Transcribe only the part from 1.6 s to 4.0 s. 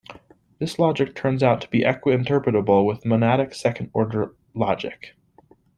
to be equi-interpretable with monadic second